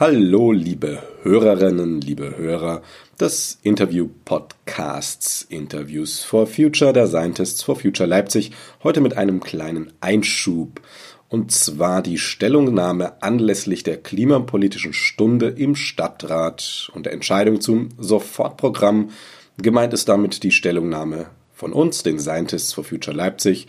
Hallo, 0.00 0.52
liebe 0.52 1.02
Hörerinnen, 1.24 2.00
liebe 2.00 2.36
Hörer 2.36 2.82
des 3.18 3.58
Interview-Podcasts 3.64 5.42
Interviews 5.42 6.22
for 6.22 6.46
Future 6.46 6.92
der 6.92 7.08
Scientists 7.08 7.64
for 7.64 7.74
Future 7.74 8.08
Leipzig. 8.08 8.52
Heute 8.84 9.00
mit 9.00 9.16
einem 9.16 9.40
kleinen 9.40 9.92
Einschub. 10.00 10.80
Und 11.28 11.50
zwar 11.50 12.00
die 12.00 12.16
Stellungnahme 12.16 13.20
anlässlich 13.24 13.82
der 13.82 13.96
klimapolitischen 13.96 14.92
Stunde 14.92 15.48
im 15.48 15.74
Stadtrat 15.74 16.92
und 16.94 17.06
der 17.06 17.12
Entscheidung 17.12 17.60
zum 17.60 17.88
Sofortprogramm. 17.98 19.10
Gemeint 19.56 19.92
ist 19.94 20.08
damit 20.08 20.44
die 20.44 20.52
Stellungnahme 20.52 21.26
von 21.52 21.72
uns, 21.72 22.04
den 22.04 22.20
Scientists 22.20 22.72
for 22.72 22.84
Future 22.84 23.16
Leipzig, 23.16 23.66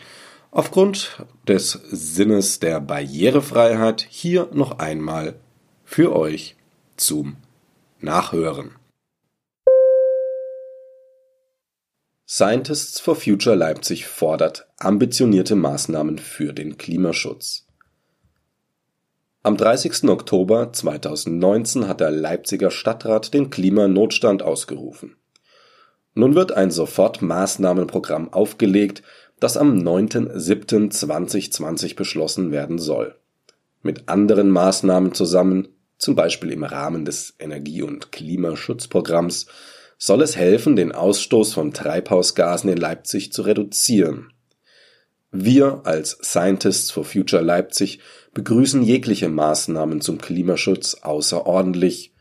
aufgrund 0.52 1.24
des 1.48 1.72
Sinnes 1.90 2.60
der 2.60 2.80
Barrierefreiheit 2.80 4.06
hier 4.08 4.48
noch 4.52 4.78
einmal 4.78 5.34
für 5.92 6.14
euch 6.14 6.54
zum 6.96 7.34
Nachhören. 7.98 8.76
Scientists 12.28 13.00
for 13.00 13.16
Future 13.16 13.56
Leipzig 13.56 14.06
fordert 14.06 14.68
ambitionierte 14.78 15.56
Maßnahmen 15.56 16.20
für 16.20 16.52
den 16.52 16.78
Klimaschutz. 16.78 17.66
Am 19.42 19.56
30. 19.56 20.04
Oktober 20.04 20.72
2019 20.72 21.88
hat 21.88 21.98
der 21.98 22.12
Leipziger 22.12 22.70
Stadtrat 22.70 23.34
den 23.34 23.50
Klimanotstand 23.50 24.44
ausgerufen. 24.44 25.16
Nun 26.14 26.36
wird 26.36 26.52
ein 26.52 26.70
Sofortmaßnahmenprogramm 26.70 28.32
aufgelegt, 28.32 29.02
das 29.40 29.56
am 29.56 29.74
9.7.2020 29.74 31.96
beschlossen 31.96 32.52
werden 32.52 32.78
soll. 32.78 33.16
Mit 33.82 34.08
anderen 34.08 34.50
Maßnahmen 34.50 35.14
zusammen 35.14 35.66
zum 36.00 36.16
Beispiel 36.16 36.50
im 36.50 36.64
Rahmen 36.64 37.04
des 37.04 37.34
Energie- 37.38 37.82
und 37.82 38.10
Klimaschutzprogramms, 38.10 39.46
soll 39.98 40.22
es 40.22 40.34
helfen, 40.34 40.76
den 40.76 40.92
Ausstoß 40.92 41.52
von 41.52 41.74
Treibhausgasen 41.74 42.70
in 42.70 42.78
Leipzig 42.78 43.32
zu 43.32 43.42
reduzieren. 43.42 44.32
Wir 45.30 45.82
als 45.84 46.18
Scientists 46.22 46.90
for 46.90 47.04
Future 47.04 47.42
Leipzig 47.42 48.00
begrüßen 48.32 48.82
jegliche 48.82 49.28
Maßnahmen 49.28 50.00
zum 50.00 50.18
Klimaschutz 50.18 50.94
außerordentlich. 50.94 52.14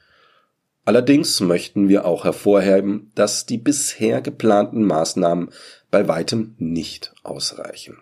Allerdings 0.83 1.39
möchten 1.39 1.88
wir 1.88 2.05
auch 2.05 2.25
hervorheben, 2.25 3.11
dass 3.16 3.45
die 3.45 3.58
bisher 3.58 4.21
geplanten 4.21 4.83
Maßnahmen 4.83 5.49
bei 5.89 6.08
weitem 6.08 6.55
nicht 6.58 7.14
ausreichen. 7.23 7.97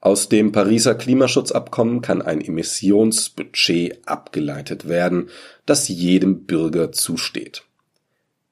Aus 0.00 0.28
dem 0.28 0.52
Pariser 0.52 0.94
Klimaschutzabkommen 0.94 2.02
kann 2.02 2.22
ein 2.22 2.40
Emissionsbudget 2.40 3.98
abgeleitet 4.06 4.88
werden, 4.88 5.28
das 5.66 5.88
jedem 5.88 6.44
Bürger 6.44 6.92
zusteht. 6.92 7.64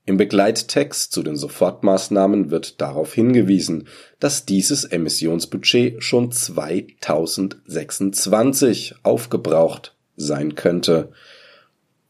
Im 0.06 0.16
Begleittext 0.16 1.12
zu 1.12 1.22
den 1.22 1.36
Sofortmaßnahmen 1.36 2.50
wird 2.50 2.80
darauf 2.80 3.12
hingewiesen, 3.12 3.86
dass 4.20 4.46
dieses 4.46 4.84
Emissionsbudget 4.84 6.02
schon 6.02 6.32
2026 6.32 8.94
aufgebraucht 9.02 9.94
sein 10.16 10.54
könnte, 10.54 11.12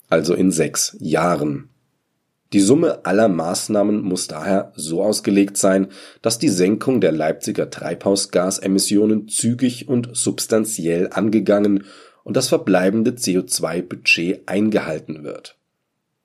also 0.08 0.34
in 0.34 0.52
sechs 0.52 0.96
Jahren. 1.00 1.70
Die 2.52 2.60
Summe 2.60 3.04
aller 3.04 3.28
Maßnahmen 3.28 4.02
muss 4.02 4.28
daher 4.28 4.72
so 4.76 5.02
ausgelegt 5.02 5.56
sein, 5.56 5.88
dass 6.22 6.38
die 6.38 6.48
Senkung 6.48 7.00
der 7.00 7.12
Leipziger 7.12 7.70
Treibhausgasemissionen 7.70 9.28
zügig 9.28 9.88
und 9.88 10.16
substanziell 10.16 11.08
angegangen 11.12 11.84
und 12.22 12.36
das 12.36 12.48
verbleibende 12.48 13.12
CO2-Budget 13.12 14.48
eingehalten 14.48 15.24
wird. 15.24 15.56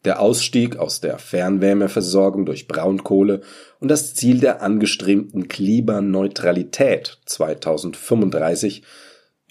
Der 0.03 0.19
Ausstieg 0.19 0.77
aus 0.77 0.99
der 0.99 1.19
Fernwärmeversorgung 1.19 2.45
durch 2.45 2.67
Braunkohle 2.67 3.41
und 3.79 3.89
das 3.89 4.15
Ziel 4.15 4.39
der 4.39 4.63
angestrebten 4.63 5.47
Klimaneutralität 5.47 7.19
2035 7.25 8.81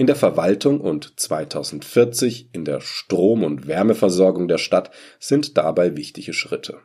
in 0.00 0.06
der 0.06 0.16
Verwaltung 0.16 0.81
und 0.81 1.12
2040 1.21 2.49
in 2.55 2.65
der 2.65 2.81
Strom- 2.81 3.44
und 3.44 3.66
Wärmeversorgung 3.66 4.49
der 4.49 4.56
Stadt 4.56 4.91
sind 5.19 5.59
dabei 5.59 5.94
wichtige 5.94 6.33
Schritte. 6.33 6.78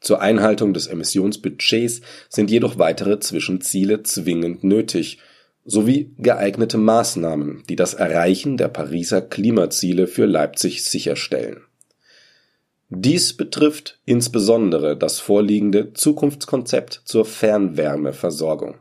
Zur 0.00 0.20
Einhaltung 0.20 0.74
des 0.74 0.88
Emissionsbudgets 0.88 2.00
sind 2.28 2.50
jedoch 2.50 2.78
weitere 2.78 3.20
Zwischenziele 3.20 4.02
zwingend 4.02 4.64
nötig, 4.64 5.20
sowie 5.64 6.12
geeignete 6.18 6.78
Maßnahmen, 6.78 7.62
die 7.68 7.76
das 7.76 7.94
Erreichen 7.94 8.56
der 8.56 8.66
Pariser 8.70 9.22
Klimaziele 9.22 10.08
für 10.08 10.26
Leipzig 10.26 10.82
sicherstellen. 10.82 11.62
Dies 12.88 13.34
betrifft 13.36 14.00
insbesondere 14.04 14.96
das 14.96 15.20
vorliegende 15.20 15.92
Zukunftskonzept 15.92 17.02
zur 17.04 17.24
Fernwärmeversorgung. 17.24 18.80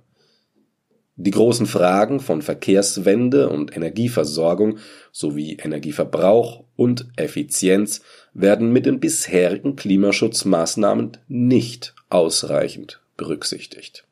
Die 1.16 1.32
großen 1.32 1.68
Fragen 1.68 2.20
von 2.20 2.42
Verkehrswende 2.42 3.50
und 3.50 3.76
Energieversorgung 3.76 4.80
sowie 5.12 5.58
Energieverbrauch 5.58 6.64
und 6.76 7.06
Effizienz 7.18 8.02
werden 8.34 8.74
mit 8.74 8.88
den 8.88 9.00
bisherigen 9.00 9.76
Klimaschutzmaßnahmen 9.76 11.18
nicht 11.28 11.94
ausreichend 12.10 13.00
berücksichtigt. 13.16 14.06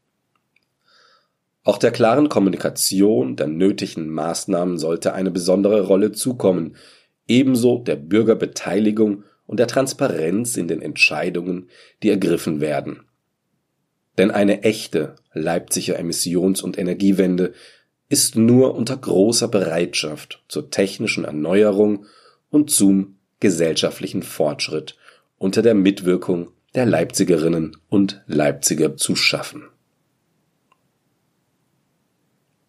Auch 1.64 1.80
der 1.80 1.92
klaren 1.92 2.30
Kommunikation 2.30 3.36
der 3.36 3.48
nötigen 3.48 4.10
Maßnahmen 4.10 4.78
sollte 4.78 5.14
eine 5.14 5.32
besondere 5.32 5.82
Rolle 5.82 6.12
zukommen, 6.12 6.76
ebenso 7.28 7.80
der 7.80 7.96
Bürgerbeteiligung 7.96 9.24
und 9.48 9.60
der 9.60 9.68
Transparenz 9.68 10.56
in 10.56 10.68
den 10.68 10.84
Entscheidungen, 10.84 11.68
die 12.04 12.10
ergriffen 12.10 12.62
werden 12.62 13.02
denn 14.18 14.32
eine 14.32 14.64
echte 14.64 15.16
Leipziger 15.34 15.98
Emissions- 15.98 16.62
und 16.62 16.78
Energiewende 16.78 17.54
ist 18.10 18.36
nur 18.36 18.76
unter 18.76 18.98
großer 18.98 19.48
Bereitschaft 19.48 20.44
zur 20.48 20.70
technischen 20.70 21.24
Erneuerung 21.24 22.06
und 22.50 22.70
zum 22.70 23.18
gesellschaftlichen 23.40 24.24
Fortschritt 24.24 24.98
unter 25.38 25.62
der 25.62 25.74
Mitwirkung 25.74 26.50
der 26.76 26.86
Leipzigerinnen 26.86 27.78
und 27.90 28.22
Leipziger 28.28 28.98
zu 28.98 29.16
schaffen. 29.16 29.64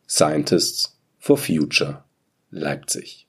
Scientists 0.09 0.99
for 1.19 1.37
Future 1.37 2.05
Leipzig 2.51 3.27